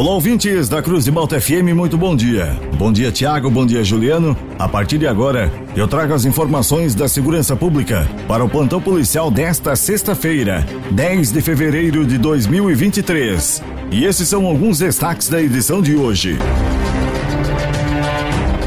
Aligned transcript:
Olá, 0.00 0.12
ouvintes 0.12 0.66
da 0.66 0.80
Cruz 0.80 1.04
de 1.04 1.12
Malta 1.12 1.38
FM, 1.38 1.74
muito 1.74 1.98
bom 1.98 2.16
dia. 2.16 2.58
Bom 2.78 2.90
dia, 2.90 3.12
Tiago, 3.12 3.50
bom 3.50 3.66
dia, 3.66 3.84
Juliano. 3.84 4.34
A 4.58 4.66
partir 4.66 4.96
de 4.96 5.06
agora, 5.06 5.52
eu 5.76 5.86
trago 5.86 6.14
as 6.14 6.24
informações 6.24 6.94
da 6.94 7.06
segurança 7.06 7.54
pública 7.54 8.08
para 8.26 8.42
o 8.42 8.48
plantão 8.48 8.80
policial 8.80 9.30
desta 9.30 9.76
sexta-feira, 9.76 10.66
10 10.90 11.32
de 11.32 11.42
fevereiro 11.42 12.06
de 12.06 12.16
2023. 12.16 13.62
E 13.90 14.06
esses 14.06 14.26
são 14.26 14.46
alguns 14.46 14.78
destaques 14.78 15.28
da 15.28 15.38
edição 15.38 15.82
de 15.82 15.94
hoje. 15.94 16.38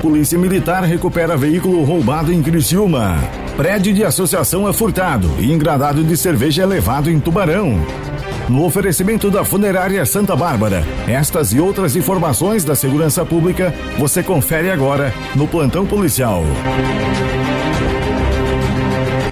Polícia 0.04 0.38
Militar 0.38 0.84
recupera 0.84 1.36
veículo 1.36 1.84
roubado 1.84 2.32
em 2.32 2.44
Criciúma. 2.44 3.18
Prédio 3.58 3.92
de 3.92 4.04
associação 4.04 4.70
é 4.70 4.74
furtado 4.74 5.32
e 5.40 5.52
engradado 5.52 6.04
de 6.04 6.16
cerveja 6.16 6.62
é 6.62 6.66
levado 6.68 7.10
em 7.10 7.20
Tubarão 7.20 7.84
no 8.50 8.64
oferecimento 8.64 9.30
da 9.30 9.44
Funerária 9.44 10.05
Santa 10.05 10.36
Bárbara. 10.36 10.84
Estas 11.07 11.54
e 11.54 11.59
outras 11.59 11.96
informações 11.96 12.64
da 12.64 12.76
segurança 12.76 13.26
pública 13.26 13.73
você 13.98 14.22
confere 14.23 14.72
agora 14.72 15.13
no 15.35 15.48
Plantão 15.48 15.85
Policial. 15.85 16.44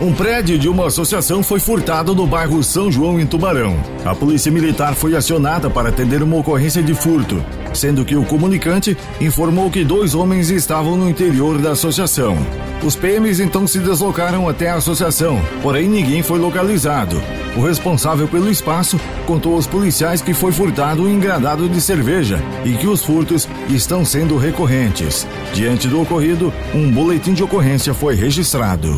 Um 0.02 0.14
prédio 0.14 0.58
de 0.58 0.68
uma 0.68 0.88
associação 0.88 1.44
foi 1.44 1.60
furtado 1.60 2.16
no 2.16 2.26
bairro 2.26 2.64
São 2.64 2.92
João, 2.92 3.20
em 3.20 3.28
Tubarão. 3.28 3.78
A 4.04 4.16
polícia 4.16 4.52
militar 4.52 4.96
foi 4.96 5.16
acionada 5.16 5.70
para 5.70 5.90
atender 5.90 6.24
uma 6.24 6.38
ocorrência 6.38 6.82
de 6.82 6.96
furto, 6.96 7.46
sendo 7.72 8.04
que 8.04 8.16
o 8.16 8.26
comunicante 8.26 8.98
informou 9.22 9.70
que 9.70 9.84
dois 9.84 10.16
homens 10.16 10.50
estavam 10.50 10.98
no 10.98 11.08
interior 11.08 11.60
da 11.60 11.74
associação. 11.74 12.36
Os 12.84 12.96
PMs 12.96 13.40
então 13.40 13.68
se 13.68 13.78
deslocaram 13.78 14.50
até 14.50 14.72
a 14.72 14.78
associação, 14.78 15.40
porém 15.62 15.88
ninguém 15.88 16.24
foi 16.24 16.40
localizado. 16.40 17.22
O 17.56 17.62
responsável 17.62 18.28
pelo 18.28 18.50
espaço 18.50 19.00
contou 19.28 19.54
aos 19.54 19.68
policiais 19.68 20.20
que 20.20 20.34
foi 20.34 20.52
furtado 20.52 21.04
um 21.04 21.10
engradado 21.10 21.70
de 21.70 21.80
cerveja 21.80 22.40
e 22.66 22.74
que 22.74 22.88
os 22.88 23.04
furtos 23.04 23.48
estão 23.70 24.04
sendo 24.04 24.36
recorrentes. 24.36 25.28
Diante 25.54 25.88
do 25.88 26.02
ocorrido, 26.02 26.52
um 26.74 26.90
boletim 26.92 27.34
de 27.34 27.44
ocorrência 27.44 27.94
foi 27.94 28.16
registrado. 28.16 28.96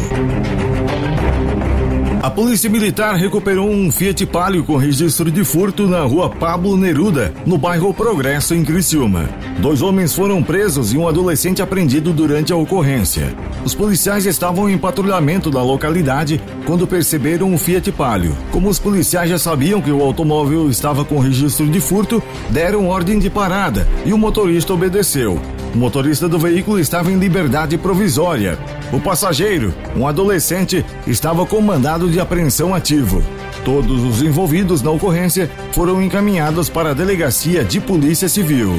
A 2.23 2.31
Polícia 2.31 2.69
Militar 2.69 3.16
recuperou 3.16 3.69
um 3.69 3.91
Fiat 3.91 4.25
Palio 4.27 4.63
com 4.63 4.77
registro 4.77 5.29
de 5.29 5.43
furto 5.43 5.85
na 5.89 6.03
rua 6.03 6.30
Pablo 6.30 6.77
Neruda, 6.77 7.33
no 7.45 7.57
bairro 7.57 7.93
Progresso, 7.93 8.55
em 8.55 8.63
Criciúma. 8.63 9.30
Dois 9.59 9.81
homens 9.81 10.15
foram 10.15 10.41
presos 10.41 10.93
e 10.93 10.97
um 10.97 11.05
adolescente 11.05 11.61
apreendido 11.61 12.13
durante 12.13 12.53
a 12.53 12.55
ocorrência. 12.55 13.35
Os 13.65 13.75
policiais 13.75 14.25
estavam 14.25 14.69
em 14.69 14.77
patrulhamento 14.77 15.52
da 15.52 15.61
localidade 15.61 16.41
quando 16.65 16.88
perceberam 16.88 17.53
o 17.53 17.57
Fiat 17.57 17.91
Palio. 17.91 18.37
Como 18.53 18.69
os 18.69 18.80
policiais 18.80 19.30
já 19.30 19.37
sabiam 19.37 19.81
que 19.81 19.91
o 19.91 20.02
automóvel 20.02 20.69
estava 20.69 21.03
com 21.03 21.19
registro 21.19 21.67
de 21.67 21.81
furto, 21.81 22.23
deram 22.49 22.87
ordem 22.87 23.19
de 23.19 23.30
parada 23.30 23.85
e 24.05 24.13
o 24.13 24.17
motorista 24.17 24.73
obedeceu. 24.73 25.41
O 25.73 25.77
motorista 25.77 26.29
do 26.29 26.38
veículo 26.38 26.79
estava 26.79 27.11
em 27.11 27.17
liberdade 27.17 27.77
provisória. 27.79 28.59
O 28.91 28.99
passageiro, 28.99 29.73
um 29.95 30.07
adolescente, 30.07 30.85
estava 31.07 31.45
com 31.47 31.59
mandado 31.61 32.09
de 32.09 32.19
apreensão 32.19 32.75
ativo. 32.75 33.23
Todos 33.65 34.03
os 34.03 34.21
envolvidos 34.21 34.83
na 34.83 34.91
ocorrência 34.91 35.49
foram 35.71 36.02
encaminhados 36.02 36.69
para 36.69 36.91
a 36.91 36.93
Delegacia 36.93 37.63
de 37.63 37.81
Polícia 37.81 38.30
Civil. 38.30 38.71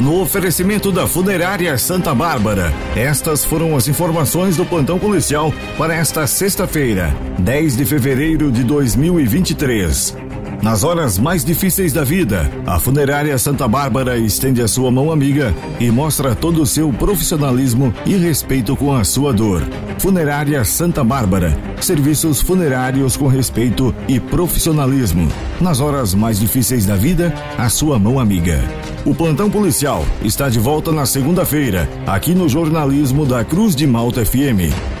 No 0.00 0.22
oferecimento 0.22 0.90
da 0.90 1.06
Funerária 1.06 1.76
Santa 1.76 2.14
Bárbara, 2.14 2.72
estas 2.96 3.44
foram 3.44 3.76
as 3.76 3.86
informações 3.86 4.56
do 4.56 4.64
plantão 4.64 4.98
policial 4.98 5.52
para 5.76 5.94
esta 5.94 6.26
sexta-feira, 6.26 7.14
10 7.38 7.76
de 7.76 7.84
fevereiro 7.84 8.50
de 8.50 8.64
2023. 8.64 10.16
Nas 10.62 10.84
horas 10.84 11.18
mais 11.18 11.42
difíceis 11.42 11.90
da 11.90 12.04
vida, 12.04 12.50
a 12.66 12.78
Funerária 12.78 13.36
Santa 13.38 13.66
Bárbara 13.66 14.18
estende 14.18 14.60
a 14.60 14.68
sua 14.68 14.90
mão 14.90 15.10
amiga 15.10 15.54
e 15.80 15.90
mostra 15.90 16.34
todo 16.34 16.60
o 16.60 16.66
seu 16.66 16.92
profissionalismo 16.92 17.94
e 18.04 18.14
respeito 18.14 18.76
com 18.76 18.94
a 18.94 19.02
sua 19.02 19.32
dor. 19.32 19.62
Funerária 19.98 20.62
Santa 20.66 21.02
Bárbara. 21.02 21.56
Serviços 21.80 22.42
funerários 22.42 23.16
com 23.16 23.26
respeito 23.26 23.94
e 24.06 24.20
profissionalismo. 24.20 25.32
Nas 25.62 25.80
horas 25.80 26.14
mais 26.14 26.38
difíceis 26.38 26.84
da 26.84 26.94
vida, 26.94 27.32
a 27.56 27.70
sua 27.70 27.98
mão 27.98 28.20
amiga. 28.20 28.60
O 29.06 29.14
plantão 29.14 29.50
policial 29.50 30.04
está 30.22 30.50
de 30.50 30.58
volta 30.58 30.92
na 30.92 31.06
segunda-feira, 31.06 31.88
aqui 32.06 32.34
no 32.34 32.50
jornalismo 32.50 33.24
da 33.24 33.42
Cruz 33.42 33.74
de 33.74 33.86
Malta 33.86 34.26
FM. 34.26 34.99